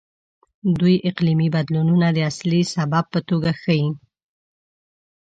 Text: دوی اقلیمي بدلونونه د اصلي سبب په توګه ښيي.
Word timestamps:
دوی 0.79 0.95
اقلیمي 1.09 1.47
بدلونونه 1.55 2.07
د 2.13 2.17
اصلي 2.31 2.61
سبب 2.75 3.03
په 3.13 3.19
توګه 3.29 3.51
ښيي. 3.61 3.87